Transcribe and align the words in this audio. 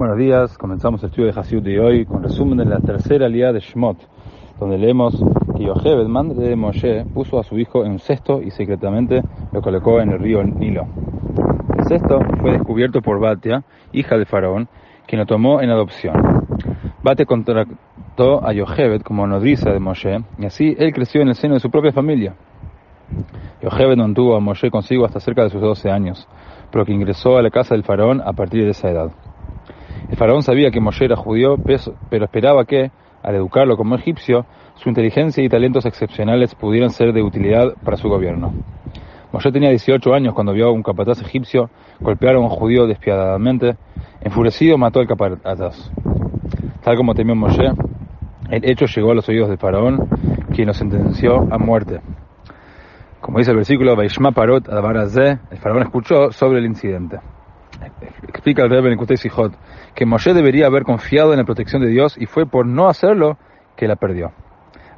Buenos 0.00 0.16
días, 0.16 0.56
comenzamos 0.56 1.02
el 1.02 1.10
estudio 1.10 1.30
de 1.30 1.38
Hasidut 1.38 1.62
de 1.62 1.78
hoy 1.78 2.06
con 2.06 2.22
resumen 2.22 2.56
de 2.56 2.64
la 2.64 2.80
tercera 2.80 3.28
liada 3.28 3.52
de 3.52 3.60
Shmot, 3.60 3.98
donde 4.58 4.78
leemos 4.78 5.14
que 5.54 5.62
Yocheved, 5.62 6.06
madre 6.06 6.48
de 6.48 6.56
Moshe, 6.56 7.04
puso 7.12 7.38
a 7.38 7.42
su 7.42 7.58
hijo 7.58 7.84
en 7.84 7.92
un 7.92 7.98
cesto 7.98 8.40
y 8.40 8.50
secretamente 8.50 9.20
lo 9.52 9.60
colocó 9.60 10.00
en 10.00 10.12
el 10.12 10.18
río 10.18 10.42
Nilo. 10.42 10.86
El 11.76 11.84
cesto 11.84 12.18
fue 12.40 12.52
descubierto 12.52 13.02
por 13.02 13.20
Batia, 13.20 13.62
hija 13.92 14.16
de 14.16 14.24
Faraón, 14.24 14.70
quien 15.06 15.18
lo 15.18 15.26
tomó 15.26 15.60
en 15.60 15.68
adopción. 15.68 16.14
Batia 17.02 17.26
contrató 17.26 18.42
a 18.42 18.54
Yocheved 18.54 19.02
como 19.02 19.26
nodriza 19.26 19.70
de 19.70 19.80
Moshe 19.80 20.24
y 20.38 20.46
así 20.46 20.74
él 20.78 20.94
creció 20.94 21.20
en 21.20 21.28
el 21.28 21.34
seno 21.34 21.52
de 21.52 21.60
su 21.60 21.70
propia 21.70 21.92
familia. 21.92 22.36
Yocheved 23.62 23.98
mantuvo 23.98 24.34
a 24.34 24.40
Moshe 24.40 24.70
consigo 24.70 25.04
hasta 25.04 25.20
cerca 25.20 25.42
de 25.42 25.50
sus 25.50 25.60
12 25.60 25.90
años, 25.90 26.26
pero 26.72 26.86
que 26.86 26.92
ingresó 26.94 27.36
a 27.36 27.42
la 27.42 27.50
casa 27.50 27.74
del 27.74 27.84
faraón 27.84 28.22
a 28.22 28.32
partir 28.32 28.64
de 28.64 28.70
esa 28.70 28.88
edad. 28.88 29.10
El 30.10 30.16
faraón 30.16 30.42
sabía 30.42 30.72
que 30.72 30.80
Moshe 30.80 31.04
era 31.04 31.16
judío, 31.16 31.54
pero 32.10 32.24
esperaba 32.24 32.64
que, 32.64 32.90
al 33.22 33.34
educarlo 33.36 33.76
como 33.76 33.94
egipcio, 33.94 34.44
su 34.74 34.88
inteligencia 34.88 35.44
y 35.44 35.48
talentos 35.48 35.86
excepcionales 35.86 36.54
pudieran 36.56 36.90
ser 36.90 37.12
de 37.12 37.22
utilidad 37.22 37.74
para 37.84 37.96
su 37.96 38.08
gobierno. 38.08 38.52
Moshe 39.32 39.52
tenía 39.52 39.70
18 39.70 40.12
años 40.12 40.34
cuando 40.34 40.52
vio 40.52 40.66
a 40.66 40.72
un 40.72 40.82
capataz 40.82 41.22
egipcio 41.22 41.70
golpear 42.00 42.34
a 42.34 42.40
un 42.40 42.48
judío 42.48 42.88
despiadadamente. 42.88 43.76
Enfurecido 44.20 44.76
mató 44.76 44.98
al 44.98 45.06
capataz. 45.06 45.92
Tal 46.82 46.96
como 46.96 47.14
temió 47.14 47.36
Moshe, 47.36 47.70
el 48.50 48.68
hecho 48.68 48.86
llegó 48.86 49.12
a 49.12 49.14
los 49.14 49.28
oídos 49.28 49.48
del 49.48 49.58
faraón, 49.58 50.08
quien 50.52 50.66
lo 50.66 50.74
sentenció 50.74 51.46
a 51.52 51.58
muerte. 51.58 52.00
Como 53.20 53.38
dice 53.38 53.52
el 53.52 53.58
versículo, 53.58 53.94
Parot 54.34 54.68
el 54.68 55.58
faraón 55.58 55.82
escuchó 55.82 56.32
sobre 56.32 56.58
el 56.58 56.66
incidente. 56.66 57.20
Explica 58.28 58.62
el 58.62 58.70
Rebbe 58.70 58.92
en 58.92 59.16
Sijot 59.16 59.52
que 59.94 60.06
Moshe 60.06 60.34
debería 60.34 60.66
haber 60.66 60.84
confiado 60.84 61.32
en 61.32 61.38
la 61.38 61.44
protección 61.44 61.82
de 61.82 61.88
Dios 61.88 62.16
y 62.18 62.26
fue 62.26 62.46
por 62.46 62.66
no 62.66 62.88
hacerlo 62.88 63.38
que 63.76 63.88
la 63.88 63.96
perdió. 63.96 64.32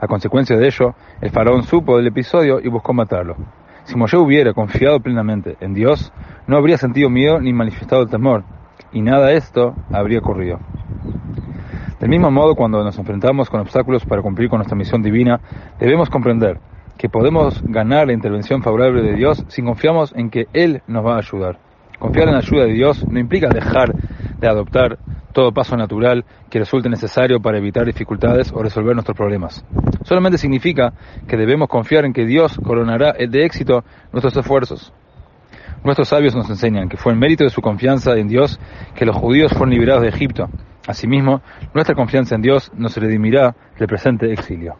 A 0.01 0.07
consecuencia 0.07 0.57
de 0.57 0.67
ello, 0.67 0.95
el 1.21 1.31
faraón 1.31 1.63
supo 1.63 1.97
del 1.97 2.09
episodio 2.09 2.61
y 2.61 2.69
buscó 2.69 2.93
matarlo. 2.93 3.37
Si 3.85 3.97
Moshe 3.97 4.17
hubiera 4.17 4.53
confiado 4.53 5.01
plenamente 5.01 5.57
en 5.61 5.75
Dios, 5.75 6.13
no 6.47 6.57
habría 6.57 6.77
sentido 6.77 7.09
miedo 7.09 7.41
ni 7.41 7.53
manifestado 7.53 8.07
temor, 8.07 8.45
y 8.93 9.01
nada 9.01 9.27
de 9.27 9.37
esto 9.37 9.75
habría 9.93 10.19
ocurrido. 10.19 10.59
Del 12.01 12.11
mismo 12.11 12.31
modo, 12.33 12.57
cuando 12.57 12.83
nos 12.83 12.99
enfrentamos 12.99 13.49
con 13.49 13.61
obstáculos 13.61 14.05
para 14.05 14.23
cumplir 14.23 14.49
con 14.49 14.59
nuestra 14.59 14.77
misión 14.77 15.03
divina, 15.03 15.41
debemos 15.79 16.11
comprender 16.11 16.59
que 16.99 17.09
podemos 17.09 17.63
ganar 17.63 18.09
la 18.09 18.13
intervención 18.13 18.63
favorable 18.63 19.03
de 19.03 19.15
Dios 19.15 19.45
si 19.49 19.63
confiamos 19.63 20.13
en 20.17 20.31
que 20.31 20.47
Él 20.53 20.83
nos 20.89 21.07
va 21.07 21.15
a 21.15 21.19
ayudar. 21.19 21.59
Confiar 22.03 22.27
en 22.27 22.35
la 22.35 22.41
ayuda 22.41 22.65
de 22.65 22.73
Dios 22.73 23.07
no 23.09 23.21
implica 23.21 23.49
dejar 23.49 23.95
de 24.41 24.49
adoptar 24.49 24.99
todo 25.33 25.53
paso 25.53 25.77
natural 25.77 26.25
que 26.51 26.59
resulte 26.59 26.89
necesario 26.89 27.41
para 27.41 27.59
evitar 27.59 27.87
dificultades 27.87 28.51
o 28.53 28.61
resolver 28.61 28.97
nuestros 28.97 29.17
problemas. 29.17 29.65
Solamente 30.03 30.37
significa 30.37 30.93
que 31.29 31.37
debemos 31.37 31.69
confiar 31.69 32.05
en 32.05 32.13
que 32.13 32.27
Dios 32.27 32.59
coronará 32.65 33.13
de 33.13 33.45
éxito 33.45 33.85
nuestros 34.11 34.37
esfuerzos. 34.37 34.93
Nuestros 35.85 36.09
sabios 36.09 36.35
nos 36.35 36.51
enseñan 36.51 36.89
que 36.89 36.97
fue 36.97 37.13
el 37.13 37.21
mérito 37.21 37.45
de 37.45 37.51
su 37.51 37.63
confianza 37.63 38.17
en 38.17 38.27
Dios 38.27 38.59
que 38.97 39.07
los 39.07 39.15
judíos 39.15 39.53
fueron 39.53 39.71
liberados 39.71 40.03
de 40.03 40.09
Egipto. 40.09 40.49
Asimismo, 40.89 41.41
nuestra 41.73 41.95
confianza 41.95 42.35
en 42.35 42.43
Dios 42.43 42.73
nos 42.75 42.97
redimirá 42.97 43.55
del 43.79 43.87
presente 43.87 44.33
exilio. 44.33 44.75